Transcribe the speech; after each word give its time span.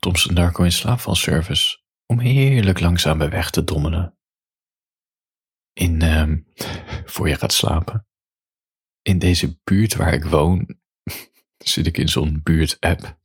Thompson 0.00 0.34
Darko 0.34 0.62
in 0.62 0.72
slaapvalservice 0.72 1.78
om 2.06 2.18
heerlijk 2.18 2.80
langzaam 2.80 3.18
bij 3.18 3.30
weg 3.30 3.50
te 3.50 3.64
dommelen. 3.64 4.18
In, 5.72 6.02
ehm, 6.02 6.38
voor 7.04 7.28
je 7.28 7.34
gaat 7.34 7.52
slapen. 7.52 8.06
In 9.02 9.18
deze 9.18 9.60
buurt 9.64 9.94
waar 9.94 10.14
ik 10.14 10.24
woon, 10.24 10.78
zit 11.72 11.86
ik 11.86 11.98
in 11.98 12.08
zo'n 12.08 12.40
buurt-app. 12.42 13.18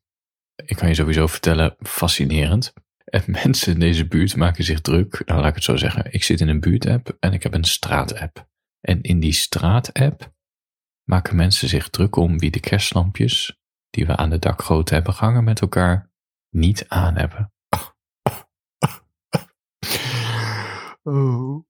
Ik 0.66 0.76
kan 0.76 0.88
je 0.88 0.94
sowieso 0.94 1.28
vertellen, 1.28 1.76
fascinerend. 1.80 2.74
En 3.04 3.24
mensen 3.44 3.74
in 3.74 3.80
deze 3.80 4.08
buurt 4.08 4.36
maken 4.36 4.64
zich 4.64 4.82
druk. 4.82 5.22
Nou, 5.26 5.40
laat 5.40 5.50
ik 5.50 5.56
het 5.56 5.64
zo 5.64 5.76
zeggen. 5.76 6.14
Ik 6.14 6.24
zit 6.24 6.42
in 6.42 6.48
een 6.48 6.60
buurt-app 6.60 7.18
en 7.20 7.34
ik 7.34 7.44
heb 7.44 7.54
een 7.54 7.64
straat-app. 7.64 8.50
En 8.82 9.02
in 9.02 9.20
die 9.20 9.34
straat-app 9.34 10.34
maken 11.10 11.36
mensen 11.36 11.70
zich 11.70 11.90
druk 11.90 12.16
om 12.16 12.40
wie 12.40 12.52
de 12.52 12.60
kerstlampjes 12.60 13.60
die 13.90 14.06
we 14.06 14.16
aan 14.16 14.30
de 14.30 14.40
dakgoot 14.40 14.90
hebben 14.90 15.14
gehangen 15.14 15.44
met 15.44 15.62
elkaar 15.62 16.14
niet 16.56 16.88
aan 16.88 17.16
hebben. 17.16 17.54
Oh. 21.04 21.66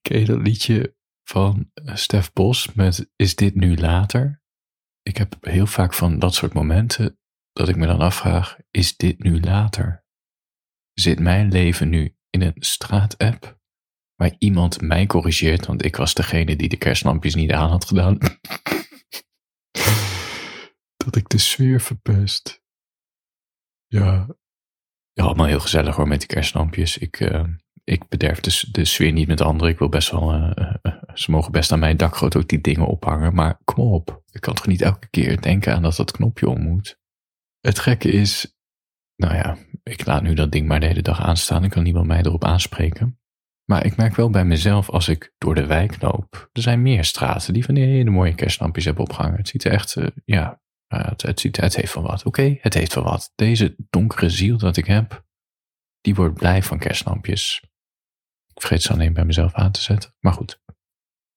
Ken 0.00 0.18
je 0.18 0.24
dat 0.24 0.40
liedje 0.40 0.96
van 1.28 1.70
Stef 1.74 2.32
Bos 2.32 2.72
met 2.72 3.10
Is 3.16 3.36
dit 3.36 3.54
nu 3.54 3.76
later? 3.76 4.42
Ik 5.02 5.16
heb 5.16 5.36
heel 5.40 5.66
vaak 5.66 5.94
van 5.94 6.18
dat 6.18 6.34
soort 6.34 6.52
momenten 6.52 7.18
dat 7.52 7.68
ik 7.68 7.76
me 7.76 7.86
dan 7.86 8.00
afvraag, 8.00 8.58
is 8.70 8.96
dit 8.96 9.22
nu 9.22 9.40
later? 9.40 10.04
Zit 10.92 11.18
mijn 11.18 11.50
leven 11.50 11.88
nu 11.88 12.16
in 12.30 12.42
een 12.42 12.56
straatapp 12.56 13.58
waar 14.14 14.34
iemand 14.38 14.80
mij 14.80 15.06
corrigeert, 15.06 15.66
want 15.66 15.84
ik 15.84 15.96
was 15.96 16.14
degene 16.14 16.56
die 16.56 16.68
de 16.68 16.76
kerstlampjes 16.76 17.34
niet 17.34 17.52
aan 17.52 17.70
had 17.70 17.84
gedaan? 17.84 18.18
dat 21.04 21.16
ik 21.16 21.28
de 21.28 21.38
sfeer 21.38 21.80
verpest. 21.80 22.63
Ja, 23.94 24.26
ja, 25.12 25.24
allemaal 25.24 25.46
heel 25.46 25.60
gezellig 25.60 25.96
hoor 25.96 26.08
met 26.08 26.18
die 26.18 26.28
kerstlampjes. 26.28 26.98
Ik, 26.98 27.20
uh, 27.20 27.44
ik 27.84 28.08
bederf 28.08 28.40
de, 28.40 28.68
de 28.70 28.84
sfeer 28.84 29.12
niet 29.12 29.28
met 29.28 29.40
anderen. 29.40 29.72
Ik 29.72 29.78
wil 29.78 29.88
best 29.88 30.10
wel, 30.10 30.34
uh, 30.34 30.50
uh, 30.82 30.92
ze 31.14 31.30
mogen 31.30 31.52
best 31.52 31.72
aan 31.72 31.78
mijn 31.78 31.96
dakgoot 31.96 32.36
ook 32.36 32.48
die 32.48 32.60
dingen 32.60 32.86
ophangen. 32.86 33.34
Maar 33.34 33.58
kom 33.64 33.92
op, 33.92 34.22
ik 34.30 34.40
kan 34.40 34.54
toch 34.54 34.66
niet 34.66 34.82
elke 34.82 35.08
keer 35.10 35.40
denken 35.40 35.74
aan 35.74 35.82
dat 35.82 35.96
dat 35.96 36.10
knopje 36.10 36.48
om 36.48 36.60
moet. 36.60 36.98
Het 37.60 37.78
gekke 37.78 38.10
is, 38.10 38.56
nou 39.16 39.34
ja, 39.34 39.56
ik 39.82 40.06
laat 40.06 40.22
nu 40.22 40.34
dat 40.34 40.52
ding 40.52 40.68
maar 40.68 40.80
de 40.80 40.86
hele 40.86 41.02
dag 41.02 41.20
aanstaan. 41.20 41.64
Ik 41.64 41.70
kan 41.70 41.82
niemand 41.82 42.06
mij 42.06 42.20
erop 42.20 42.44
aanspreken. 42.44 43.18
Maar 43.64 43.84
ik 43.84 43.96
merk 43.96 44.14
wel 44.14 44.30
bij 44.30 44.44
mezelf 44.44 44.90
als 44.90 45.08
ik 45.08 45.34
door 45.38 45.54
de 45.54 45.66
wijk 45.66 46.02
loop. 46.02 46.48
Er 46.52 46.62
zijn 46.62 46.82
meer 46.82 47.04
straten 47.04 47.52
die 47.52 47.64
van 47.64 47.74
die 47.74 47.84
hele 47.84 48.10
mooie 48.10 48.34
kerstlampjes 48.34 48.84
hebben 48.84 49.04
opgehangen. 49.04 49.38
Het 49.38 49.48
ziet 49.48 49.64
er 49.64 49.72
echt, 49.72 49.96
ja, 50.24 50.62
het, 51.02 51.22
het, 51.22 51.40
ziet, 51.40 51.56
het 51.56 51.76
heeft 51.76 51.92
van 51.92 52.02
wat. 52.02 52.24
Oké, 52.24 52.56
het 52.60 52.74
heeft 52.74 52.92
van 52.92 53.02
wat. 53.02 53.32
Deze 53.34 53.76
donkere 53.90 54.30
ziel 54.30 54.58
dat 54.58 54.76
ik 54.76 54.86
heb, 54.86 55.24
die 56.00 56.14
wordt 56.14 56.34
blij 56.34 56.62
van 56.62 56.78
kerstlampjes. 56.78 57.62
Ik 58.54 58.60
vergeet 58.60 58.82
ze 58.82 58.92
alleen 58.92 59.12
bij 59.12 59.24
mezelf 59.24 59.52
aan 59.54 59.72
te 59.72 59.82
zetten. 59.82 60.14
Maar 60.18 60.32
goed. 60.32 60.62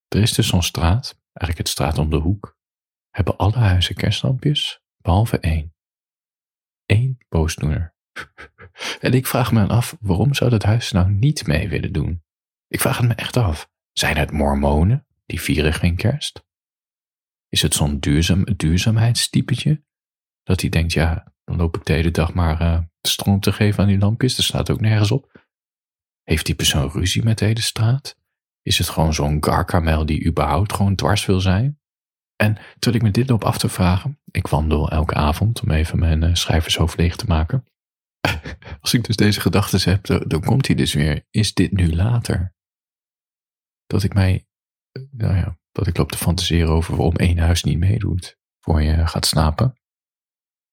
Er 0.08 0.22
is 0.22 0.34
dus 0.34 0.48
zo'n 0.48 0.64
straat, 0.64 1.20
eigenlijk 1.34 1.58
het 1.58 1.70
straat 1.70 1.98
om 1.98 2.10
de 2.10 2.16
hoek. 2.16 2.58
Hebben 3.10 3.38
alle 3.38 3.58
huizen 3.58 3.96
kerstlampjes, 3.96 4.82
behalve 4.98 5.40
één. 5.40 5.76
Eén 6.86 7.18
boosdoener. 7.30 7.96
en 9.00 9.14
ik 9.14 9.28
vraag 9.28 9.52
me 9.52 9.68
af, 9.68 9.98
waarom 10.00 10.34
zou 10.34 10.50
dat 10.50 10.64
huis 10.64 10.92
nou 10.92 11.12
niet 11.12 11.48
mee 11.48 11.70
willen 11.70 11.94
doen? 11.94 12.24
Ik 12.68 12.82
vraag 12.82 12.98
het 12.98 13.08
me 13.08 13.14
echt 13.14 13.38
af. 13.38 13.70
Zijn 13.92 14.18
het 14.18 14.32
mormonen? 14.32 15.08
Die 15.26 15.42
vieren 15.42 15.74
geen 15.74 15.96
kerst? 15.96 16.47
Is 17.58 17.64
het 17.64 17.74
zo'n 17.74 18.00
duurzaam, 18.00 18.44
duurzaamheidstypetje? 18.56 19.84
Dat 20.44 20.62
hij 20.62 20.70
denkt, 20.70 20.94
ja, 20.94 21.34
dan 21.44 21.56
loop 21.56 21.78
ik 21.78 21.86
de 21.86 21.94
hele 21.94 22.12
dag 22.12 22.34
maar 22.34 22.62
uh, 22.62 22.80
stroom 23.02 23.40
te 23.40 23.52
geven 23.52 23.84
aan 23.84 23.90
die 23.90 23.98
lampjes. 23.98 24.36
Dat 24.36 24.46
staat 24.46 24.70
ook 24.70 24.82
nergens 24.82 25.12
op. 25.12 25.46
Heeft 26.24 26.46
die 26.46 26.56
persoon 26.56 26.90
ruzie 26.92 27.24
met 27.24 27.38
de 27.38 27.46
hele 27.46 27.62
straat? 27.62 28.18
Is 28.62 28.78
het 28.78 28.90
gewoon 28.90 29.14
zo'n 29.14 29.44
garkamel 29.44 30.06
die 30.06 30.26
überhaupt 30.26 30.73
gewoon 30.73 30.96
dwars 30.96 31.26
wil 31.26 31.40
zijn? 31.40 31.80
En 32.36 32.58
terwijl 32.80 32.96
ik 32.96 33.02
me 33.02 33.12
dit 33.12 33.30
loop 33.30 33.44
af 33.44 33.58
te 33.58 33.70
vragen, 33.70 34.20
ik 34.32 34.48
wandel 34.48 34.90
elke 34.90 35.14
avond 35.14 35.62
om 35.62 35.72
even 35.72 36.00
mijn 36.00 36.23
uh, 36.23 36.34
schrijvershoofd 36.34 36.98
leeg 36.98 37.16
te 37.16 37.26
maken. 37.26 37.66
Als 38.82 38.94
ik 38.94 39.04
dus 39.04 39.16
deze 39.16 39.42
gedachten 39.42 39.92
heb, 39.92 40.06
dan, 40.06 40.23
dan 40.28 40.42
komt 40.42 40.67
hij 40.67 40.76
dus 40.76 40.94
weer. 40.94 41.26
Is 41.30 41.54
dit 41.54 41.72
nu 41.72 41.96
later? 41.96 42.56
Dat 43.86 44.04
ik 44.04 44.14
mij, 44.14 44.48
eh, 44.92 45.04
nou 45.12 45.36
ja, 45.36 45.58
dat 45.77 45.88
ik 45.88 45.98
loop 45.98 46.11
te 46.11 46.17
fantaseren 46.17 46.70
over 46.70 46.95
waarom 46.95 47.15
één 47.15 47.38
huis 47.38 47.64
niet 47.64 47.77
meedoet 47.77 48.38
voor 48.60 48.82
je 48.82 49.08
gaat 49.08 49.26
slapen. 49.26 49.76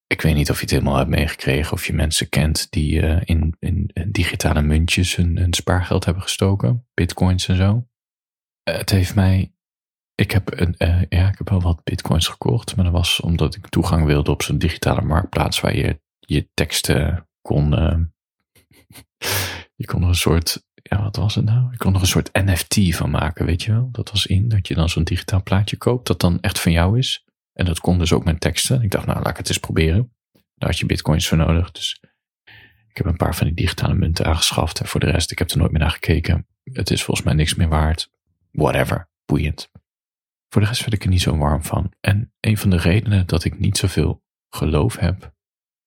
Ik 0.07 0.21
weet 0.21 0.35
niet 0.35 0.51
of 0.51 0.57
je 0.57 0.63
het 0.63 0.71
helemaal 0.71 0.97
hebt 0.97 1.11
meegekregen 1.11 1.73
of 1.73 1.87
je 1.87 1.93
mensen 1.93 2.29
kent 2.29 2.71
die 2.71 3.01
uh, 3.03 3.21
in, 3.25 3.57
in, 3.59 3.91
digitale 4.09 4.63
muntjes 4.63 5.17
hun, 5.17 5.47
spaargeld 5.51 6.05
hebben 6.05 6.23
gestoken, 6.23 6.87
bitcoins 6.95 7.49
en 7.49 7.57
zo. 7.57 7.89
Uh, 8.69 8.77
het 8.77 8.91
heeft 8.91 9.15
mij. 9.15 9.53
Ik 10.15 10.31
heb, 10.31 10.61
een, 10.61 10.75
uh, 10.79 11.03
ja, 11.09 11.29
ik 11.29 11.39
heb 11.39 11.49
wel 11.49 11.61
wat 11.61 11.85
bitcoins 11.85 12.29
gekocht, 12.29 12.77
maar 12.77 12.85
dat 12.85 12.95
was 12.95 13.21
omdat 13.21 13.55
ik 13.55 13.69
toegang 13.69 14.05
wilde 14.05 14.31
op 14.31 14.43
zo'n 14.43 14.59
digitale 14.59 15.03
marktplaats 15.03 15.61
waar 15.61 15.77
je 15.77 16.01
je 16.19 16.49
teksten 16.55 17.29
kon. 17.43 17.71
je 19.77 19.87
kon 19.87 20.03
er 20.03 20.09
een 20.09 20.15
soort 20.15 20.64
ja, 20.91 21.03
wat 21.03 21.17
was 21.17 21.35
het 21.35 21.45
nou? 21.45 21.73
Ik 21.73 21.79
kon 21.79 21.93
nog 21.93 22.01
een 22.01 22.07
soort 22.07 22.33
NFT 22.33 22.97
van 22.97 23.11
maken, 23.11 23.47
weet 23.47 23.63
je 23.63 23.73
wel? 23.73 23.89
Dat 23.93 24.11
was 24.11 24.27
in 24.27 24.49
dat 24.49 24.69
je 24.69 24.75
dan 24.75 24.89
zo'n 24.89 25.05
digitaal 25.05 25.43
plaatje 25.43 25.77
koopt 25.77 26.07
dat 26.07 26.21
dan 26.21 26.41
echt 26.41 26.61
van 26.61 26.73
jou 26.73 26.99
is. 26.99 27.25
En 27.53 27.65
dat 27.65 27.81
kon 27.81 27.99
dus 27.99 28.13
ook 28.13 28.25
met 28.25 28.41
teksten. 28.41 28.83
Ik 28.83 28.91
dacht, 28.91 29.07
nou, 29.07 29.19
laat 29.19 29.31
ik 29.31 29.37
het 29.37 29.49
eens 29.49 29.59
proberen. 29.59 30.13
Daar 30.33 30.69
had 30.69 30.79
je 30.79 30.87
bitcoins 30.87 31.29
voor 31.29 31.39
nodig. 31.39 31.71
Dus 31.71 32.01
ik 32.89 32.97
heb 32.97 33.07
een 33.07 33.17
paar 33.17 33.35
van 33.35 33.47
die 33.47 33.57
digitale 33.57 33.95
munten 33.95 34.27
aangeschaft. 34.27 34.81
En 34.81 34.87
voor 34.87 35.01
de 35.01 35.11
rest, 35.11 35.31
ik 35.31 35.39
heb 35.39 35.51
er 35.51 35.59
nooit 35.59 35.71
meer 35.71 35.81
naar 35.81 35.91
gekeken. 35.91 36.47
Het 36.63 36.91
is 36.91 37.03
volgens 37.03 37.27
mij 37.27 37.35
niks 37.35 37.55
meer 37.55 37.69
waard. 37.69 38.11
Whatever. 38.51 39.09
Boeiend. 39.25 39.71
Voor 40.49 40.63
de 40.63 40.69
rest 40.69 40.81
werd 40.81 40.93
ik 40.93 41.03
er 41.03 41.09
niet 41.09 41.23
zo 41.23 41.37
warm 41.37 41.63
van. 41.63 41.93
En 42.01 42.33
een 42.41 42.59
van 42.59 42.71
de 42.71 42.77
redenen 42.77 43.27
dat 43.27 43.45
ik 43.45 43.59
niet 43.59 43.77
zoveel 43.77 44.23
geloof 44.49 44.97
heb 44.97 45.35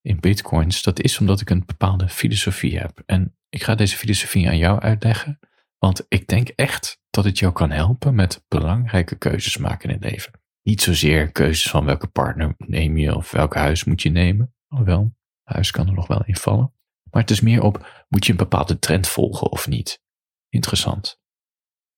in 0.07 0.19
bitcoins, 0.19 0.81
dat 0.81 1.01
is 1.01 1.19
omdat 1.19 1.41
ik 1.41 1.49
een 1.49 1.65
bepaalde 1.65 2.09
filosofie 2.09 2.77
heb. 2.77 3.03
En 3.05 3.36
ik 3.57 3.63
ga 3.63 3.75
deze 3.75 3.97
filosofie 3.97 4.47
aan 4.47 4.57
jou 4.57 4.79
uitleggen, 4.79 5.39
want 5.77 6.05
ik 6.07 6.27
denk 6.27 6.49
echt 6.49 6.99
dat 7.09 7.23
het 7.23 7.39
jou 7.39 7.53
kan 7.53 7.71
helpen 7.71 8.15
met 8.15 8.43
belangrijke 8.47 9.17
keuzes 9.17 9.57
maken 9.57 9.89
in 9.89 9.95
het 9.95 10.11
leven. 10.11 10.31
Niet 10.61 10.81
zozeer 10.81 11.31
keuzes 11.31 11.69
van 11.69 11.85
welke 11.85 12.07
partner 12.07 12.53
neem 12.57 12.97
je 12.97 13.15
of 13.15 13.31
welk 13.31 13.55
huis 13.55 13.83
moet 13.83 14.01
je 14.01 14.09
nemen. 14.09 14.55
Alhoewel, 14.67 15.15
huis 15.43 15.71
kan 15.71 15.87
er 15.87 15.93
nog 15.93 16.07
wel 16.07 16.23
invallen. 16.25 16.73
Maar 17.11 17.21
het 17.21 17.31
is 17.31 17.41
meer 17.41 17.61
op, 17.61 18.05
moet 18.07 18.25
je 18.25 18.31
een 18.31 18.37
bepaalde 18.37 18.79
trend 18.79 19.07
volgen 19.07 19.51
of 19.51 19.67
niet? 19.67 20.01
Interessant. 20.49 21.19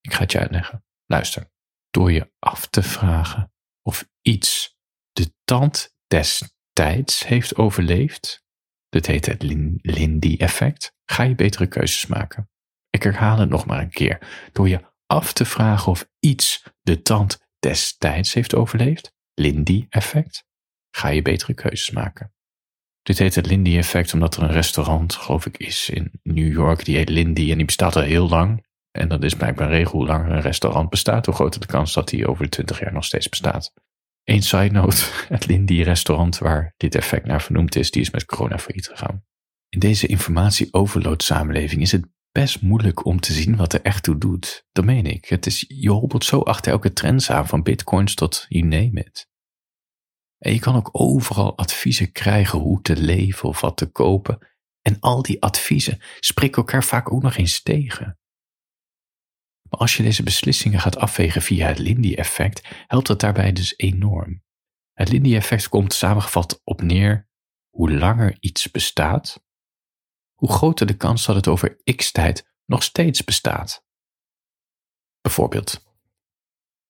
Ik 0.02 0.14
ga 0.14 0.20
het 0.20 0.32
je 0.32 0.40
uitleggen. 0.40 0.86
Luister, 1.06 1.52
door 1.90 2.12
je 2.12 2.32
af 2.40 2.68
te 2.68 2.84
vragen 2.84 3.54
of 3.82 4.10
iets 4.22 4.78
de 5.12 5.34
tand 5.44 5.96
des 6.08 6.56
tijds 6.74 7.28
heeft 7.28 7.56
overleefd, 7.56 8.46
dit 8.90 9.06
heet 9.06 9.26
het 9.26 9.44
Lindy-effect, 9.82 10.98
ga 11.12 11.24
je 11.24 11.36
betere 11.36 11.68
keuzes 11.68 12.06
maken. 12.06 12.50
Ik 12.90 13.04
herhaal 13.04 13.38
het 13.40 13.50
nog 13.50 13.66
maar 13.66 13.82
een 13.82 13.90
keer. 13.90 14.48
Door 14.52 14.70
je 14.70 14.80
af 15.06 15.34
te 15.34 15.46
vragen 15.46 15.92
of 15.92 16.10
iets 16.20 16.64
de 16.82 17.02
tand 17.02 17.40
destijds 17.60 18.34
heeft 18.34 18.56
overleefd, 18.56 19.14
Lindy-effect, 19.34 20.46
ga 20.96 21.08
je 21.08 21.22
betere 21.22 21.54
keuzes 21.54 21.92
maken. 21.92 22.34
Dit 23.02 23.18
heet 23.18 23.36
het 23.36 23.46
Lindy-effect 23.46 24.14
omdat 24.14 24.36
er 24.36 24.44
een 24.44 24.52
restaurant, 24.52 25.16
geloof 25.16 25.46
ik, 25.46 25.58
is 25.58 25.90
in 25.90 26.12
New 26.24 26.52
York, 26.52 26.86
die 26.86 26.98
heet 26.98 27.10
Lindy 27.10 27.52
en 27.52 27.58
die 27.58 27.66
bestaat 27.66 27.96
al 27.96 28.02
heel 28.02 28.30
lang. 28.30 28.68
En 28.92 29.08
dat 29.08 29.24
is 29.24 29.36
blijkbaar 29.36 29.68
een 29.68 29.74
regel 29.74 29.92
hoe 29.92 30.08
langer 30.08 30.32
een 30.32 30.42
restaurant 30.42 30.90
bestaat, 30.90 31.26
hoe 31.26 31.36
groter 31.36 31.60
de 31.60 31.68
kans 31.68 31.94
dat 31.94 32.10
die 32.10 32.28
over 32.28 32.44
de 32.44 32.50
20 32.50 32.80
jaar 32.80 32.94
nog 32.94 33.06
steeds 33.06 33.30
bestaat. 33.30 33.74
Eén 34.24 34.44
side 34.44 34.72
note, 34.72 35.06
het 35.28 35.46
Lindy 35.46 35.82
restaurant 35.82 36.38
waar 36.38 36.74
dit 36.78 36.96
effect 36.96 37.26
naar 37.26 37.42
vernoemd 37.42 37.76
is, 37.76 37.92
die 37.92 38.02
is 38.02 38.12
met 38.12 38.26
corona 38.26 38.58
failliet 38.58 38.88
gegaan. 38.88 39.24
In 39.70 39.80
deze 39.80 40.08
informatieoverload 40.08 41.24
samenleving 41.24 41.82
is 41.82 41.92
het 41.92 42.08
best 42.32 42.62
moeilijk 42.62 43.06
om 43.06 43.20
te 43.20 43.34
zien 43.34 43.56
wat 43.56 43.74
er 43.74 43.82
echt 43.82 44.04
toe 44.04 44.18
doet. 44.18 44.68
Dat 44.72 44.86
meen 44.86 45.06
ik. 45.06 45.26
Het 45.26 45.46
is, 45.46 45.66
je 45.68 45.90
hobbelt 45.90 46.26
zo 46.26 46.40
achter 46.40 46.72
elke 46.72 46.94
trend 46.94 47.30
aan, 47.30 47.48
van 47.48 47.64
bitcoins 47.64 48.16
tot 48.16 48.46
you 48.48 48.66
name 48.66 49.00
it. 49.00 49.28
En 50.38 50.54
je 50.54 50.60
kan 50.60 50.76
ook 50.76 50.90
overal 50.92 51.58
adviezen 51.58 52.12
krijgen 52.12 52.60
hoe 52.60 52.82
te 52.82 52.98
leven 52.98 53.50
of 53.50 53.62
wat 53.62 53.78
te 53.78 53.92
kopen. 53.92 54.48
En 54.82 55.00
al 55.00 55.22
die 55.22 55.42
adviezen 55.42 56.02
spreken 56.20 56.58
elkaar 56.58 56.84
vaak 56.84 57.12
ook 57.12 57.22
nog 57.22 57.38
eens 57.38 57.62
tegen. 57.62 58.20
Maar 59.70 59.80
als 59.80 59.98
je 59.98 60.04
deze 60.04 60.24
beslissingen 60.24 60.80
gaat 60.80 60.98
afwegen 60.98 61.42
via 61.42 61.68
het 61.68 61.78
Lindy-effect, 61.78 62.68
helpt 62.88 63.08
dat 63.08 63.20
daarbij 63.20 63.52
dus 63.52 63.74
enorm. 63.78 64.44
Het 64.94 65.10
Lindy-effect 65.10 65.70
komt 65.70 65.94
samengevat 65.94 66.62
op 66.64 66.82
neer 66.82 67.30
hoe 67.70 67.92
langer 67.92 68.38
iets 68.40 68.72
bestaat, 68.72 69.44
hoe 70.40 70.52
groter 70.52 70.86
de 70.86 70.98
kans 70.98 71.26
dat 71.26 71.36
het 71.36 71.48
over 71.48 71.82
x 71.96 72.12
tijd 72.12 72.54
nog 72.66 72.84
steeds 72.84 73.24
bestaat. 73.24 73.84
Bijvoorbeeld, 75.22 75.84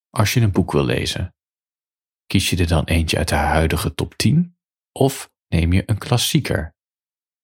als 0.09 0.33
je 0.33 0.41
een 0.41 0.51
boek 0.51 0.71
wil 0.71 0.85
lezen, 0.85 1.35
kies 2.25 2.49
je 2.49 2.57
er 2.57 2.67
dan 2.67 2.83
eentje 2.83 3.17
uit 3.17 3.27
de 3.27 3.35
huidige 3.35 3.93
top 3.93 4.13
10 4.15 4.57
of 4.91 5.31
neem 5.47 5.73
je 5.73 5.83
een 5.85 5.97
klassieker 5.97 6.77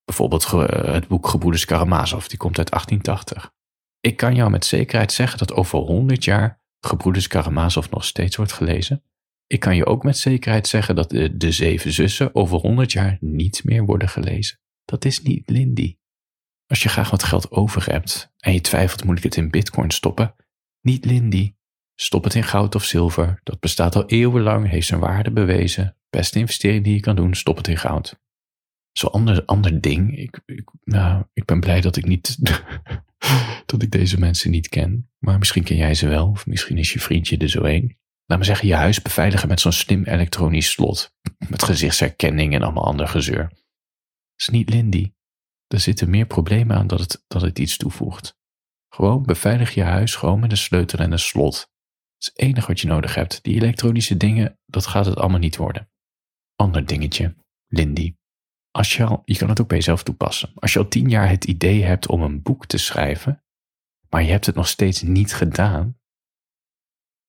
Bijvoorbeeld 0.05 0.51
het 0.91 1.07
boek 1.07 1.27
Gebroeders 1.27 1.65
Karamazov, 1.65 2.25
die 2.25 2.37
komt 2.37 2.57
uit 2.57 2.69
1880. 2.69 3.53
Ik 3.99 4.17
kan 4.17 4.35
jou 4.35 4.49
met 4.49 4.65
zekerheid 4.65 5.11
zeggen 5.11 5.37
dat 5.37 5.53
over 5.53 5.79
100 5.79 6.23
jaar 6.23 6.61
Gebroeders 6.79 7.27
Karamazov 7.27 7.89
nog 7.89 8.05
steeds 8.05 8.35
wordt 8.35 8.51
gelezen. 8.51 9.03
Ik 9.47 9.59
kan 9.59 9.75
je 9.75 9.85
ook 9.85 10.03
met 10.03 10.17
zekerheid 10.17 10.67
zeggen 10.67 10.95
dat 10.95 11.09
de, 11.09 11.37
de 11.37 11.51
Zeven 11.51 11.91
Zussen 11.91 12.35
over 12.35 12.57
100 12.57 12.91
jaar 12.91 13.17
niet 13.19 13.63
meer 13.63 13.85
worden 13.85 14.09
gelezen. 14.09 14.59
Dat 14.85 15.05
is 15.05 15.21
niet 15.21 15.49
Lindy. 15.49 15.97
Als 16.67 16.83
je 16.83 16.89
graag 16.89 17.09
wat 17.09 17.23
geld 17.23 17.51
over 17.51 17.91
hebt 17.91 18.33
en 18.37 18.53
je 18.53 18.61
twijfelt 18.61 19.03
moet 19.03 19.17
ik 19.17 19.23
het 19.23 19.35
in 19.35 19.49
bitcoin 19.49 19.91
stoppen, 19.91 20.35
niet 20.81 21.05
Lindy. 21.05 21.53
Stop 21.95 22.23
het 22.23 22.35
in 22.35 22.43
goud 22.43 22.75
of 22.75 22.83
zilver. 22.83 23.39
Dat 23.43 23.59
bestaat 23.59 23.95
al 23.95 24.05
eeuwenlang, 24.05 24.69
heeft 24.69 24.87
zijn 24.87 24.99
waarde 24.99 25.31
bewezen. 25.31 25.97
Beste 26.09 26.39
investering 26.39 26.83
die 26.83 26.93
je 26.93 26.99
kan 26.99 27.15
doen, 27.15 27.33
stop 27.33 27.57
het 27.57 27.67
in 27.67 27.77
goud. 27.77 28.19
Zo'n 28.91 29.11
ander, 29.11 29.45
ander 29.45 29.81
ding. 29.81 30.17
Ik, 30.17 30.41
ik, 30.45 30.71
nou, 30.83 31.23
ik 31.33 31.45
ben 31.45 31.59
blij 31.59 31.81
dat 31.81 31.95
ik 31.95 32.05
niet. 32.05 32.37
dat 33.65 33.81
ik 33.81 33.91
deze 33.91 34.19
mensen 34.19 34.51
niet 34.51 34.69
ken. 34.69 35.09
Maar 35.19 35.37
misschien 35.37 35.63
ken 35.63 35.75
jij 35.75 35.93
ze 35.93 36.07
wel, 36.07 36.29
of 36.29 36.45
misschien 36.45 36.77
is 36.77 36.93
je 36.93 36.99
vriendje 36.99 37.37
er 37.37 37.49
zo 37.49 37.63
een. 37.63 37.97
Laat 38.25 38.39
me 38.39 38.45
zeggen, 38.45 38.67
je 38.67 38.75
huis 38.75 39.01
beveiligen 39.01 39.47
met 39.47 39.59
zo'n 39.59 39.71
slim 39.71 40.03
elektronisch 40.03 40.71
slot. 40.71 41.15
Met 41.49 41.63
gezichtsherkenning 41.63 42.53
en 42.53 42.61
allemaal 42.61 42.85
ander 42.85 43.07
gezeur. 43.07 43.51
Is 44.45 44.51
niet 44.51 44.69
Lindy. 44.69 45.13
Er 45.67 45.79
zitten 45.79 46.09
meer 46.09 46.25
problemen 46.25 46.75
aan 46.75 46.87
dat 46.87 46.99
het, 46.99 47.23
dat 47.27 47.41
het 47.41 47.59
iets 47.59 47.77
toevoegt. 47.77 48.37
Gewoon 48.89 49.23
beveilig 49.23 49.73
je 49.73 49.83
huis 49.83 50.15
gewoon 50.15 50.39
met 50.39 50.51
een 50.51 50.57
sleutel 50.57 50.99
en 50.99 51.11
een 51.11 51.19
slot. 51.19 51.53
Dat 51.53 51.67
is 52.17 52.25
het 52.25 52.39
enige 52.39 52.67
wat 52.67 52.79
je 52.79 52.87
nodig 52.87 53.15
hebt. 53.15 53.43
Die 53.43 53.55
elektronische 53.55 54.17
dingen, 54.17 54.59
dat 54.65 54.85
gaat 54.85 55.05
het 55.05 55.17
allemaal 55.17 55.39
niet 55.39 55.55
worden. 55.55 55.89
Ander 56.55 56.85
dingetje, 56.85 57.35
Lindy. 57.67 58.15
Als 58.71 58.95
je, 58.95 59.05
al, 59.05 59.21
je 59.25 59.37
kan 59.37 59.49
het 59.49 59.61
ook 59.61 59.67
bij 59.67 59.77
jezelf 59.77 60.03
toepassen. 60.03 60.51
Als 60.55 60.73
je 60.73 60.79
al 60.79 60.87
tien 60.87 61.09
jaar 61.09 61.29
het 61.29 61.45
idee 61.45 61.83
hebt 61.83 62.07
om 62.07 62.21
een 62.21 62.41
boek 62.41 62.65
te 62.65 62.77
schrijven, 62.77 63.43
maar 64.09 64.23
je 64.23 64.31
hebt 64.31 64.45
het 64.45 64.55
nog 64.55 64.67
steeds 64.67 65.01
niet 65.01 65.33
gedaan, 65.33 65.99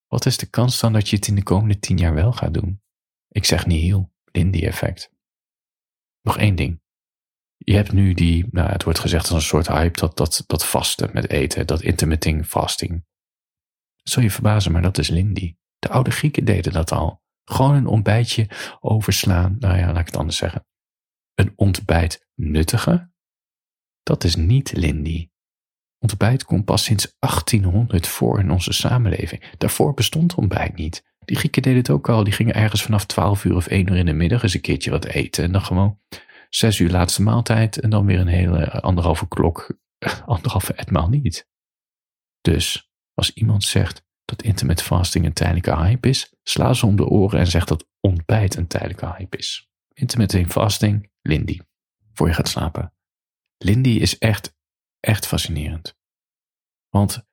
wat 0.06 0.26
is 0.26 0.36
de 0.36 0.46
kans 0.46 0.80
dan 0.80 0.92
dat 0.92 1.08
je 1.08 1.16
het 1.16 1.26
in 1.26 1.34
de 1.34 1.42
komende 1.42 1.78
tien 1.78 1.98
jaar 1.98 2.14
wel 2.14 2.32
gaat 2.32 2.54
doen? 2.54 2.82
Ik 3.28 3.44
zeg 3.44 3.66
niet 3.66 3.82
heel, 3.82 4.12
Lindy-effect. 4.24 5.10
Nog 6.20 6.38
één 6.38 6.56
ding. 6.56 6.84
Je 7.68 7.74
hebt 7.74 7.92
nu 7.92 8.14
die, 8.14 8.46
nou, 8.50 8.70
het 8.70 8.82
wordt 8.82 8.98
gezegd 8.98 9.30
als 9.30 9.42
een 9.42 9.48
soort 9.48 9.66
hype, 9.66 9.98
dat, 9.98 10.16
dat, 10.16 10.44
dat 10.46 10.66
vasten 10.66 11.10
met 11.12 11.30
eten, 11.30 11.66
dat 11.66 11.82
intermittent 11.82 12.46
fasting. 12.46 13.04
Zul 14.02 14.22
je 14.22 14.30
verbazen, 14.30 14.72
maar 14.72 14.82
dat 14.82 14.98
is 14.98 15.08
Lindy. 15.08 15.56
De 15.78 15.88
oude 15.88 16.10
Grieken 16.10 16.44
deden 16.44 16.72
dat 16.72 16.92
al. 16.92 17.22
Gewoon 17.44 17.74
een 17.74 17.86
ontbijtje 17.86 18.48
overslaan. 18.80 19.56
Nou 19.58 19.78
ja, 19.78 19.86
laat 19.86 19.98
ik 19.98 20.06
het 20.06 20.16
anders 20.16 20.36
zeggen. 20.36 20.66
Een 21.34 21.52
ontbijt 21.56 22.28
nuttige? 22.34 23.10
Dat 24.02 24.24
is 24.24 24.36
niet 24.36 24.72
Lindy. 24.72 25.30
Ontbijt 25.98 26.44
komt 26.44 26.64
pas 26.64 26.84
sinds 26.84 27.16
1800 27.19 28.06
voor 28.06 28.40
in 28.40 28.50
onze 28.50 28.72
samenleving. 28.72 29.52
Daarvoor 29.58 29.94
bestond 29.94 30.34
ontbijt 30.34 30.76
niet. 30.76 31.04
Die 31.24 31.36
Grieken 31.36 31.62
deden 31.62 31.78
het 31.78 31.90
ook 31.90 32.08
al. 32.08 32.24
Die 32.24 32.32
gingen 32.32 32.54
ergens 32.54 32.82
vanaf 32.82 33.06
12 33.06 33.44
uur 33.44 33.56
of 33.56 33.66
1 33.66 33.88
uur 33.88 33.96
in 33.96 34.06
de 34.06 34.12
middag 34.12 34.42
eens 34.42 34.54
een 34.54 34.60
keertje 34.60 34.90
wat 34.90 35.04
eten. 35.04 35.44
En 35.44 35.52
dan 35.52 35.62
gewoon 35.62 36.00
6 36.48 36.78
uur 36.78 36.90
laatste 36.90 37.22
maaltijd. 37.22 37.81
En 37.81 37.90
dan 37.90 38.06
weer 38.06 38.20
een 38.20 38.26
hele 38.26 38.70
anderhalve 38.70 39.28
klok, 39.28 39.78
anderhalve 40.26 40.75
etmaal 40.75 41.08
niet. 41.08 41.48
Dus 42.40 42.90
als 43.14 43.32
iemand 43.32 43.64
zegt 43.64 44.04
dat 44.25 44.43
intermittent 44.43 44.88
fasting 44.88 45.25
een 45.25 45.32
tijdelijke 45.32 45.76
hype 45.76 46.08
is, 46.08 46.34
sla 46.43 46.72
ze 46.72 46.87
om 46.87 46.96
de 46.96 47.06
oren 47.06 47.38
en 47.38 47.46
zeg 47.46 47.64
dat 47.64 47.88
ontbijt 48.00 48.56
een 48.56 48.66
tijdelijke 48.66 49.14
hype 49.16 49.37
is. 49.37 49.70
Intermittent 49.93 50.52
fasting, 50.52 51.10
Lindy. 51.22 51.60
Voor 52.12 52.28
je 52.28 52.34
gaat 52.34 52.48
slapen. 52.48 52.93
Lindy 53.58 53.88
is 53.88 54.19
echt, 54.19 54.56
echt 55.00 55.26
fascinerend. 55.26 55.96
Want 56.88 57.26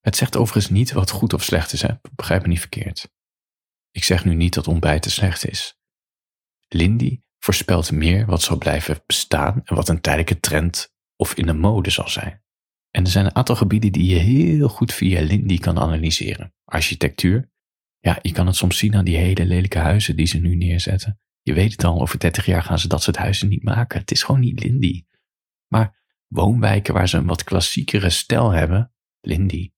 het 0.00 0.16
zegt 0.16 0.36
overigens 0.36 0.72
niet 0.72 0.92
wat 0.92 1.10
goed 1.10 1.32
of 1.32 1.42
slecht 1.42 1.72
is, 1.72 1.84
begrijp 2.14 2.42
me 2.42 2.48
niet 2.48 2.60
verkeerd. 2.60 3.10
Ik 3.90 4.04
zeg 4.04 4.24
nu 4.24 4.34
niet 4.34 4.54
dat 4.54 4.68
ontbijten 4.68 5.10
slecht 5.10 5.48
is. 5.48 5.78
Lindy 6.68 7.22
voorspelt 7.38 7.92
meer 7.92 8.26
wat 8.26 8.42
zal 8.42 8.58
blijven 8.58 9.02
bestaan 9.06 9.60
en 9.64 9.74
wat 9.74 9.88
een 9.88 10.00
tijdelijke 10.00 10.40
trend 10.40 10.94
of 11.16 11.34
in 11.34 11.46
de 11.46 11.52
mode 11.52 11.90
zal 11.90 12.08
zijn. 12.08 12.42
En 12.90 13.04
er 13.04 13.10
zijn 13.10 13.24
een 13.24 13.34
aantal 13.34 13.56
gebieden 13.56 13.92
die 13.92 14.06
je 14.06 14.18
heel 14.18 14.68
goed 14.68 14.92
via 14.94 15.20
Lindy 15.20 15.58
kan 15.58 15.78
analyseren. 15.78 16.54
Architectuur. 16.64 17.50
Ja, 17.98 18.18
je 18.22 18.32
kan 18.32 18.46
het 18.46 18.56
soms 18.56 18.78
zien 18.78 18.96
aan 18.96 19.04
die 19.04 19.16
hele 19.16 19.44
lelijke 19.44 19.78
huizen 19.78 20.16
die 20.16 20.26
ze 20.26 20.38
nu 20.38 20.56
neerzetten. 20.56 21.20
Je 21.42 21.52
weet 21.52 21.72
het 21.72 21.84
al, 21.84 22.00
over 22.00 22.18
30 22.18 22.46
jaar 22.46 22.62
gaan 22.62 22.78
ze 22.78 22.88
dat 22.88 23.02
soort 23.02 23.16
huizen 23.16 23.48
niet 23.48 23.62
maken. 23.62 24.00
Het 24.00 24.10
is 24.10 24.22
gewoon 24.22 24.40
niet 24.40 24.62
Lindy. 24.62 25.04
Maar 25.66 25.98
woonwijken 26.26 26.94
waar 26.94 27.08
ze 27.08 27.16
een 27.16 27.26
wat 27.26 27.44
klassiekere 27.44 28.10
stijl 28.10 28.50
hebben, 28.50 28.92
Lindy. 29.20 29.70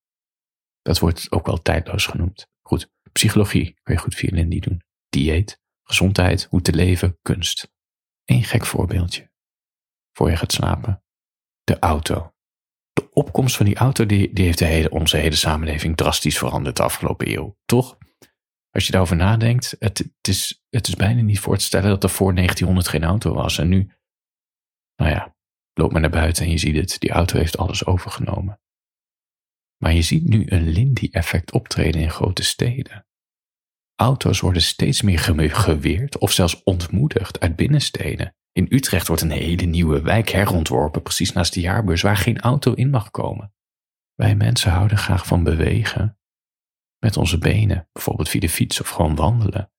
Dat 0.82 0.98
wordt 0.98 1.32
ook 1.32 1.46
wel 1.46 1.62
tijdloos 1.62 2.06
genoemd. 2.06 2.48
Goed, 2.62 2.92
psychologie 3.12 3.78
kun 3.82 3.94
je 3.94 4.00
goed 4.00 4.14
via 4.14 4.30
Lindy 4.32 4.58
doen. 4.58 4.82
Dieet, 5.08 5.59
gezondheid, 5.90 6.46
hoe 6.50 6.62
te 6.62 6.72
leven, 6.72 7.18
kunst. 7.22 7.72
Eén 8.24 8.44
gek 8.44 8.66
voorbeeldje. 8.66 9.30
Voor 10.12 10.30
je 10.30 10.36
gaat 10.36 10.52
slapen. 10.52 11.02
De 11.64 11.78
auto. 11.78 12.34
De 12.92 13.10
opkomst 13.10 13.56
van 13.56 13.66
die 13.66 13.76
auto 13.76 14.06
die, 14.06 14.32
die 14.32 14.44
heeft 14.44 14.58
de 14.58 14.64
hele, 14.64 14.90
onze 14.90 15.16
hele 15.16 15.36
samenleving 15.36 15.96
drastisch 15.96 16.38
veranderd 16.38 16.76
de 16.76 16.82
afgelopen 16.82 17.32
eeuw. 17.32 17.56
Toch? 17.64 17.98
Als 18.70 18.86
je 18.86 18.92
daarover 18.92 19.16
nadenkt, 19.16 19.76
het, 19.78 19.98
het, 19.98 20.28
is, 20.28 20.64
het 20.68 20.88
is 20.88 20.94
bijna 20.94 21.20
niet 21.20 21.40
voor 21.40 21.56
te 21.56 21.64
stellen 21.64 21.88
dat 21.88 22.02
er 22.02 22.10
voor 22.10 22.34
1900 22.34 22.88
geen 22.88 23.04
auto 23.04 23.34
was. 23.34 23.58
En 23.58 23.68
nu, 23.68 23.90
nou 24.96 25.10
ja, 25.10 25.36
loop 25.72 25.92
maar 25.92 26.00
naar 26.00 26.10
buiten 26.10 26.44
en 26.44 26.50
je 26.50 26.58
ziet 26.58 26.76
het. 26.76 27.00
Die 27.00 27.10
auto 27.10 27.38
heeft 27.38 27.58
alles 27.58 27.86
overgenomen. 27.86 28.60
Maar 29.76 29.92
je 29.92 30.02
ziet 30.02 30.24
nu 30.24 30.44
een 30.46 30.68
Lindy-effect 30.68 31.52
optreden 31.52 32.00
in 32.00 32.10
grote 32.10 32.42
steden. 32.42 33.06
Auto's 34.00 34.40
worden 34.40 34.62
steeds 34.62 35.02
meer 35.02 35.18
geweerd 35.50 36.18
of 36.18 36.32
zelfs 36.32 36.62
ontmoedigd 36.62 37.40
uit 37.40 37.56
binnensteden. 37.56 38.34
In 38.52 38.66
Utrecht 38.68 39.06
wordt 39.06 39.22
een 39.22 39.30
hele 39.30 39.64
nieuwe 39.64 40.02
wijk 40.02 40.28
herontworpen, 40.28 41.02
precies 41.02 41.32
naast 41.32 41.54
de 41.54 41.60
jaarbeurs, 41.60 42.02
waar 42.02 42.16
geen 42.16 42.40
auto 42.40 42.72
in 42.72 42.90
mag 42.90 43.10
komen. 43.10 43.52
Wij 44.14 44.34
mensen 44.34 44.70
houden 44.70 44.98
graag 44.98 45.26
van 45.26 45.42
bewegen. 45.42 46.18
Met 46.98 47.16
onze 47.16 47.38
benen, 47.38 47.88
bijvoorbeeld 47.92 48.28
via 48.28 48.40
de 48.40 48.48
fiets 48.48 48.80
of 48.80 48.88
gewoon 48.88 49.14
wandelen. 49.14 49.72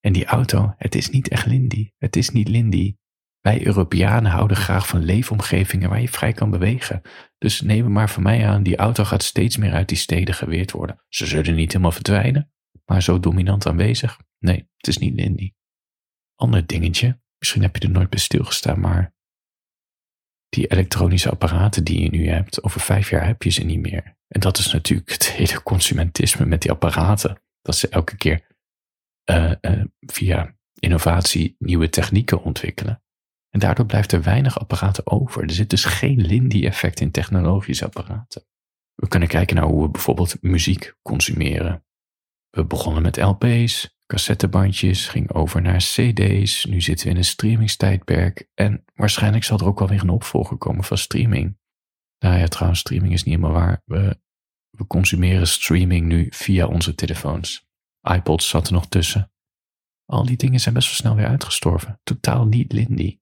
En 0.00 0.12
die 0.12 0.24
auto, 0.24 0.74
het 0.76 0.94
is 0.94 1.10
niet 1.10 1.28
echt 1.28 1.46
Lindy. 1.46 1.90
Het 1.98 2.16
is 2.16 2.30
niet 2.30 2.48
Lindy. 2.48 2.96
Wij 3.40 3.66
Europeanen 3.66 4.30
houden 4.30 4.56
graag 4.56 4.88
van 4.88 5.04
leefomgevingen 5.04 5.88
waar 5.88 6.00
je 6.00 6.08
vrij 6.08 6.32
kan 6.32 6.50
bewegen. 6.50 7.02
Dus 7.38 7.60
neem 7.60 7.92
maar 7.92 8.10
van 8.10 8.22
mij 8.22 8.48
aan, 8.48 8.62
die 8.62 8.76
auto 8.76 9.04
gaat 9.04 9.22
steeds 9.22 9.56
meer 9.56 9.72
uit 9.72 9.88
die 9.88 9.98
steden 9.98 10.34
geweerd 10.34 10.70
worden. 10.70 11.04
Ze 11.08 11.26
zullen 11.26 11.54
niet 11.54 11.72
helemaal 11.72 11.92
verdwijnen, 11.92 12.52
maar 12.88 13.02
zo 13.02 13.20
dominant 13.20 13.66
aanwezig? 13.66 14.20
Nee, 14.38 14.68
het 14.76 14.86
is 14.86 14.98
niet 14.98 15.14
Lindy. 15.14 15.52
Ander 16.34 16.66
dingetje, 16.66 17.20
misschien 17.38 17.62
heb 17.62 17.76
je 17.76 17.86
er 17.86 17.92
nooit 17.92 18.10
bij 18.10 18.18
stilgestaan, 18.18 18.80
maar 18.80 19.14
die 20.48 20.66
elektronische 20.66 21.30
apparaten 21.30 21.84
die 21.84 22.00
je 22.00 22.10
nu 22.10 22.28
hebt, 22.28 22.62
over 22.62 22.80
vijf 22.80 23.10
jaar 23.10 23.26
heb 23.26 23.42
je 23.42 23.50
ze 23.50 23.64
niet 23.64 23.80
meer. 23.80 24.16
En 24.28 24.40
dat 24.40 24.58
is 24.58 24.72
natuurlijk 24.72 25.10
het 25.10 25.30
hele 25.38 25.62
consumentisme 25.62 26.46
met 26.46 26.62
die 26.62 26.70
apparaten. 26.70 27.42
Dat 27.62 27.76
ze 27.76 27.88
elke 27.88 28.16
keer 28.16 28.46
uh, 29.30 29.52
uh, 29.60 29.84
via 30.00 30.56
innovatie 30.78 31.56
nieuwe 31.58 31.88
technieken 31.88 32.42
ontwikkelen. 32.42 33.02
En 33.48 33.60
daardoor 33.60 33.86
blijft 33.86 34.12
er 34.12 34.22
weinig 34.22 34.58
apparaten 34.60 35.06
over. 35.06 35.42
Er 35.42 35.50
zit 35.50 35.70
dus 35.70 35.84
geen 35.84 36.20
Lindy-effect 36.20 37.00
in 37.00 37.10
technologische 37.10 37.84
apparaten. 37.84 38.46
We 38.94 39.08
kunnen 39.08 39.28
kijken 39.28 39.56
naar 39.56 39.64
hoe 39.64 39.82
we 39.82 39.90
bijvoorbeeld 39.90 40.42
muziek 40.42 40.94
consumeren. 41.02 41.84
We 42.58 42.66
begonnen 42.66 43.02
met 43.02 43.16
LP's, 43.16 43.96
cassettebandjes, 44.06 45.08
ging 45.08 45.32
over 45.32 45.62
naar 45.62 45.76
CD's. 45.76 46.64
Nu 46.64 46.80
zitten 46.80 47.06
we 47.06 47.12
in 47.12 47.18
een 47.18 47.24
streamingstijdperk. 47.24 48.48
En 48.54 48.84
waarschijnlijk 48.94 49.44
zal 49.44 49.58
er 49.58 49.66
ook 49.66 49.78
wel 49.78 49.88
weer 49.88 50.02
een 50.02 50.08
opvolger 50.08 50.56
komen 50.56 50.84
van 50.84 50.98
streaming. 50.98 51.58
Nou 52.18 52.38
ja, 52.38 52.46
trouwens, 52.46 52.80
streaming 52.80 53.12
is 53.12 53.22
niet 53.22 53.34
helemaal 53.34 53.60
waar. 53.60 53.82
We, 53.84 54.20
we 54.70 54.86
consumeren 54.86 55.46
streaming 55.46 56.06
nu 56.06 56.26
via 56.30 56.66
onze 56.66 56.94
telefoons. 56.94 57.68
iPods 58.02 58.48
zat 58.48 58.66
er 58.66 58.72
nog 58.72 58.86
tussen. 58.86 59.32
Al 60.04 60.24
die 60.24 60.36
dingen 60.36 60.60
zijn 60.60 60.74
best 60.74 60.86
wel 60.86 60.96
snel 60.96 61.14
weer 61.14 61.26
uitgestorven. 61.26 62.00
Totaal 62.02 62.46
niet 62.46 62.72
Lindy. 62.72 63.20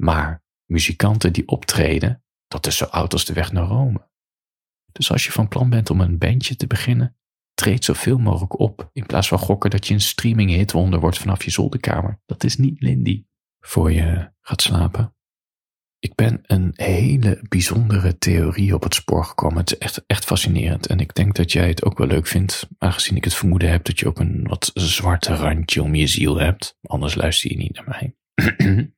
Maar 0.00 0.44
muzikanten 0.64 1.32
die 1.32 1.48
optreden, 1.48 2.24
dat 2.46 2.66
is 2.66 2.76
zo 2.76 2.84
oud 2.84 3.12
als 3.12 3.24
de 3.24 3.32
weg 3.32 3.52
naar 3.52 3.66
Rome. 3.66 4.08
Dus 4.92 5.10
als 5.10 5.24
je 5.24 5.32
van 5.32 5.48
plan 5.48 5.70
bent 5.70 5.90
om 5.90 6.00
een 6.00 6.18
bandje 6.18 6.56
te 6.56 6.66
beginnen, 6.66 7.16
treed 7.54 7.84
zoveel 7.84 8.18
mogelijk 8.18 8.58
op 8.58 8.90
in 8.92 9.06
plaats 9.06 9.28
van 9.28 9.38
gokken 9.38 9.70
dat 9.70 9.86
je 9.86 9.94
een 9.94 10.00
streaming 10.00 10.50
hitwonder 10.50 11.00
wordt 11.00 11.18
vanaf 11.18 11.44
je 11.44 11.50
zolderkamer. 11.50 12.20
Dat 12.26 12.44
is 12.44 12.56
niet 12.56 12.80
Lindy. 12.80 13.24
Voor 13.60 13.92
je 13.92 14.32
gaat 14.40 14.62
slapen. 14.62 15.14
Ik 15.98 16.14
ben 16.14 16.40
een 16.42 16.72
hele 16.74 17.44
bijzondere 17.48 18.18
theorie 18.18 18.74
op 18.74 18.82
het 18.82 18.94
spoor 18.94 19.24
gekomen. 19.24 19.58
Het 19.58 19.72
is 19.72 19.78
echt, 19.78 20.04
echt 20.06 20.24
fascinerend. 20.24 20.86
En 20.86 20.98
ik 20.98 21.14
denk 21.14 21.34
dat 21.34 21.52
jij 21.52 21.68
het 21.68 21.84
ook 21.84 21.98
wel 21.98 22.06
leuk 22.06 22.26
vindt, 22.26 22.68
aangezien 22.78 23.16
ik 23.16 23.24
het 23.24 23.34
vermoeden 23.34 23.70
heb 23.70 23.84
dat 23.84 23.98
je 23.98 24.06
ook 24.06 24.18
een 24.18 24.46
wat 24.48 24.70
zwarte 24.74 25.34
randje 25.34 25.82
om 25.82 25.94
je 25.94 26.06
ziel 26.06 26.36
hebt. 26.38 26.78
Anders 26.82 27.14
luister 27.14 27.50
je 27.50 27.56
niet 27.56 27.74
naar 27.74 27.88
mij. 27.88 28.16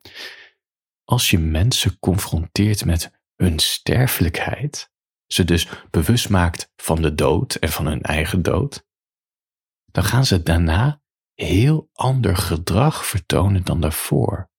als 1.15 1.31
je 1.31 1.39
mensen 1.39 1.99
confronteert 1.99 2.85
met 2.85 3.11
hun 3.37 3.59
sterfelijkheid, 3.59 4.91
ze 5.27 5.45
dus 5.45 5.69
bewust 5.91 6.29
maakt 6.29 6.73
van 6.77 7.03
de 7.03 7.15
dood 7.15 7.55
en 7.55 7.69
van 7.69 7.87
hun 7.87 8.03
eigen 8.03 8.43
dood, 8.43 8.87
dan 9.85 10.05
gaan 10.05 10.27
ze 10.27 10.43
daarna 10.43 11.03
heel 11.35 11.91
ander 11.93 12.37
gedrag 12.37 13.07
vertonen 13.07 13.65
dan 13.65 13.81
daarvoor. 13.81 14.51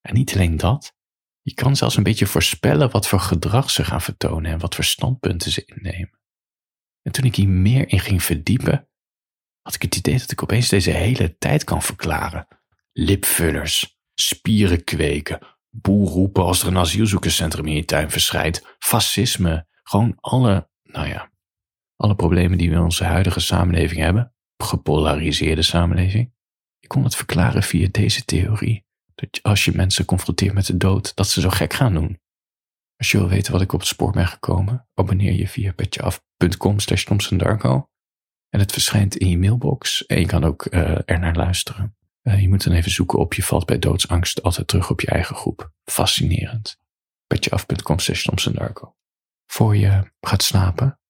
En 0.00 0.14
niet 0.14 0.34
alleen 0.34 0.56
dat, 0.56 0.94
je 1.40 1.54
kan 1.54 1.76
zelfs 1.76 1.96
een 1.96 2.02
beetje 2.02 2.26
voorspellen 2.26 2.90
wat 2.90 3.06
voor 3.06 3.20
gedrag 3.20 3.70
ze 3.70 3.84
gaan 3.84 4.00
vertonen 4.00 4.52
en 4.52 4.58
wat 4.58 4.74
voor 4.74 4.84
standpunten 4.84 5.50
ze 5.50 5.64
innemen. 5.64 6.20
En 7.02 7.12
toen 7.12 7.24
ik 7.24 7.36
hier 7.36 7.48
meer 7.48 7.88
in 7.88 8.00
ging 8.00 8.22
verdiepen, 8.22 8.88
had 9.62 9.74
ik 9.74 9.82
het 9.82 9.96
idee 9.96 10.18
dat 10.18 10.30
ik 10.30 10.42
opeens 10.42 10.68
deze 10.68 10.90
hele 10.90 11.36
tijd 11.38 11.64
kan 11.64 11.82
verklaren. 11.82 12.46
Lipvullers, 12.92 13.98
spieren 14.14 14.84
kweken, 14.84 15.38
boel 15.70 16.08
roepen 16.08 16.44
als 16.44 16.62
er 16.62 16.68
een 16.68 16.78
asielzoekerscentrum 16.78 17.66
in 17.66 17.74
je 17.74 17.84
tuin 17.84 18.10
verschijnt, 18.10 18.76
fascisme, 18.78 19.66
gewoon 19.84 20.16
alle, 20.20 20.68
nou 20.82 21.08
ja, 21.08 21.32
alle 21.96 22.14
problemen 22.14 22.58
die 22.58 22.70
we 22.70 22.76
in 22.76 22.82
onze 22.82 23.04
huidige 23.04 23.40
samenleving 23.40 24.00
hebben, 24.00 24.34
gepolariseerde 24.56 25.62
samenleving. 25.62 26.32
Ik 26.80 26.88
kon 26.88 27.04
het 27.04 27.16
verklaren 27.16 27.62
via 27.62 27.88
deze 27.90 28.24
theorie. 28.24 28.84
Dat 29.14 29.42
als 29.42 29.64
je 29.64 29.72
mensen 29.74 30.04
confronteert 30.04 30.54
met 30.54 30.66
de 30.66 30.76
dood, 30.76 31.14
dat 31.14 31.28
ze 31.28 31.40
zo 31.40 31.48
gek 31.48 31.72
gaan 31.72 31.94
doen. 31.94 32.20
Als 32.96 33.10
je 33.10 33.18
wil 33.18 33.28
weten 33.28 33.52
wat 33.52 33.60
ik 33.60 33.72
op 33.72 33.80
het 33.80 33.88
spoor 33.88 34.12
ben 34.12 34.26
gekomen, 34.26 34.88
abonneer 34.94 35.32
je 35.32 35.48
via 35.48 35.72
petjeaf.com 35.72 36.78
slash 36.78 37.06
En 38.48 38.60
het 38.60 38.72
verschijnt 38.72 39.16
in 39.16 39.28
je 39.28 39.38
mailbox 39.38 40.06
en 40.06 40.20
je 40.20 40.26
kan 40.26 40.44
ook 40.44 40.66
uh, 40.70 40.98
er 41.04 41.18
naar 41.18 41.36
luisteren. 41.36 41.96
Uh, 42.22 42.40
je 42.40 42.48
moet 42.48 42.64
dan 42.64 42.72
even 42.72 42.90
zoeken 42.90 43.18
op 43.18 43.34
je 43.34 43.42
valt 43.42 43.66
bij 43.66 43.78
doodsangst 43.78 44.42
altijd 44.42 44.68
terug 44.68 44.90
op 44.90 45.00
je 45.00 45.06
eigen 45.06 45.36
groep. 45.36 45.72
Fascinerend. 45.84 46.78
petjeaf.com 47.26 47.98
slash 47.98 48.26
Voor 49.46 49.76
je 49.76 50.12
gaat 50.20 50.42
slapen, 50.42 51.00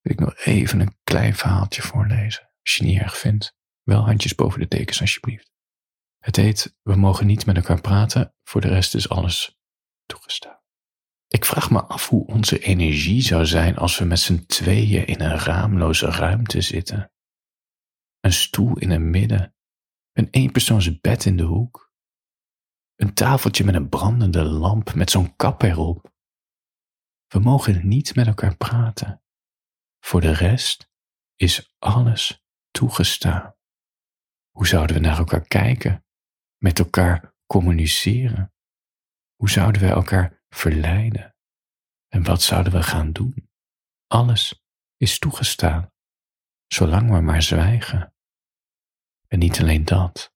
wil 0.00 0.12
ik 0.12 0.20
nog 0.20 0.36
even 0.36 0.80
een 0.80 0.96
klein 1.04 1.34
verhaaltje 1.34 1.82
voorlezen. 1.82 2.50
Als 2.60 2.74
je 2.74 2.84
het 2.84 2.92
niet 2.92 3.02
erg 3.02 3.18
vindt. 3.18 3.56
Wel 3.82 4.04
handjes 4.04 4.34
boven 4.34 4.60
de 4.60 4.68
tekens 4.68 5.00
alsjeblieft. 5.00 5.52
Het 6.18 6.36
heet 6.36 6.76
We 6.82 6.94
mogen 6.96 7.26
niet 7.26 7.46
met 7.46 7.56
elkaar 7.56 7.80
praten, 7.80 8.34
voor 8.42 8.60
de 8.60 8.68
rest 8.68 8.94
is 8.94 9.08
alles 9.08 9.58
toegestaan. 10.06 10.60
Ik 11.28 11.44
vraag 11.44 11.70
me 11.70 11.84
af 11.84 12.08
hoe 12.08 12.26
onze 12.26 12.58
energie 12.58 13.22
zou 13.22 13.46
zijn 13.46 13.76
als 13.76 13.98
we 13.98 14.04
met 14.04 14.20
z'n 14.20 14.44
tweeën 14.46 15.06
in 15.06 15.20
een 15.20 15.38
raamloze 15.38 16.06
ruimte 16.06 16.60
zitten. 16.60 17.12
Een 18.20 18.32
stoel 18.32 18.78
in 18.78 18.90
het 18.90 19.00
midden, 19.00 19.54
een 20.12 20.28
eenpersoons 20.30 21.00
bed 21.00 21.24
in 21.24 21.36
de 21.36 21.42
hoek, 21.42 21.92
een 22.96 23.14
tafeltje 23.14 23.64
met 23.64 23.74
een 23.74 23.88
brandende 23.88 24.42
lamp 24.42 24.94
met 24.94 25.10
zo'n 25.10 25.36
kap 25.36 25.62
erop. 25.62 26.11
We 27.32 27.38
mogen 27.38 27.88
niet 27.88 28.14
met 28.14 28.26
elkaar 28.26 28.56
praten. 28.56 29.22
Voor 30.00 30.20
de 30.20 30.32
rest 30.32 30.90
is 31.36 31.74
alles 31.78 32.44
toegestaan. 32.70 33.54
Hoe 34.50 34.66
zouden 34.66 34.96
we 34.96 35.02
naar 35.02 35.18
elkaar 35.18 35.46
kijken? 35.46 36.04
Met 36.56 36.78
elkaar 36.78 37.34
communiceren? 37.46 38.54
Hoe 39.36 39.50
zouden 39.50 39.82
we 39.82 39.88
elkaar 39.88 40.42
verleiden? 40.48 41.36
En 42.08 42.22
wat 42.22 42.42
zouden 42.42 42.72
we 42.72 42.82
gaan 42.82 43.12
doen? 43.12 43.50
Alles 44.06 44.64
is 44.96 45.18
toegestaan, 45.18 45.92
zolang 46.66 47.10
we 47.10 47.20
maar 47.20 47.42
zwijgen. 47.42 48.14
En 49.26 49.38
niet 49.38 49.60
alleen 49.60 49.84
dat, 49.84 50.34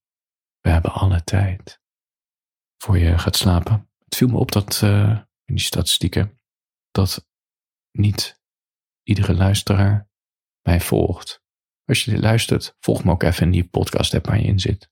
we 0.61 0.71
hebben 0.71 0.93
alle 0.93 1.25
tijd. 1.25 1.81
Voor 2.77 2.99
je 2.99 3.19
gaat 3.19 3.37
slapen. 3.37 3.91
Het 4.05 4.17
viel 4.17 4.29
me 4.29 4.39
op 4.39 4.53
dat 4.53 4.81
uh, 4.85 5.11
in 5.45 5.55
die 5.55 5.65
statistieken 5.65 6.36
dat 6.97 7.29
niet 7.91 8.41
iedere 9.03 9.35
luisteraar 9.35 10.09
mij 10.63 10.81
volgt. 10.81 11.43
Als 11.85 12.05
je 12.05 12.11
dit 12.11 12.21
luistert, 12.21 12.77
volg 12.79 13.05
me 13.05 13.11
ook 13.11 13.23
even 13.23 13.43
in 13.43 13.51
die 13.51 13.69
podcast 13.69 14.15
app 14.15 14.27
waar 14.27 14.41
je 14.41 14.47
in 14.47 14.61
zit. 14.61 14.91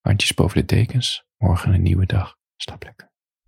Handjes 0.00 0.34
boven 0.34 0.60
de 0.60 0.74
dekens, 0.74 1.24
morgen 1.36 1.74
een 1.74 1.82
nieuwe 1.82 2.06
dag. 2.06 2.38
Stap 2.56 2.82
lekker. 2.82 3.13